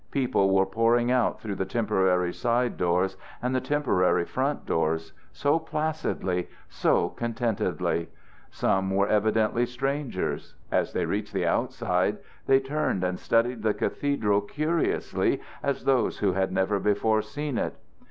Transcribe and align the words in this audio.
People 0.09 0.49
were 0.51 0.65
pouring 0.65 1.11
out 1.11 1.39
through 1.39 1.53
the 1.53 1.63
temporary 1.65 2.33
side 2.33 2.75
doors 2.75 3.17
and 3.39 3.53
the 3.53 3.61
temporary 3.61 4.25
front 4.25 4.65
doors 4.65 5.13
so 5.31 5.59
placidly, 5.59 6.49
so 6.67 7.09
contentedly! 7.09 8.09
Some 8.49 8.89
were 8.89 9.07
evidently 9.07 9.67
strangers; 9.67 10.55
as 10.71 10.91
they 10.93 11.05
reached 11.05 11.33
the 11.35 11.45
outside 11.45 12.17
they 12.47 12.59
turned 12.59 13.03
and 13.03 13.19
studied 13.19 13.61
the 13.61 13.75
cathedral 13.75 14.41
curiously 14.41 15.39
as 15.61 15.83
those 15.85 16.17
who 16.17 16.33
had 16.33 16.51
never 16.51 16.79
before 16.79 17.21
seen 17.21 17.59
it. 17.59 17.75